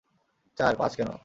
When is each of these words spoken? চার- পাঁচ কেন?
চার- 0.57 0.73
পাঁচ 0.79 0.91
কেন? 0.95 1.11